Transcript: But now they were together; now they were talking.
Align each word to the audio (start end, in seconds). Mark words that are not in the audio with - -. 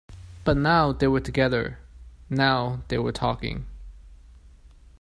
But 0.45 0.57
now 0.57 0.93
they 0.93 1.05
were 1.05 1.19
together; 1.19 1.77
now 2.27 2.81
they 2.87 2.97
were 2.97 3.11
talking. 3.11 3.67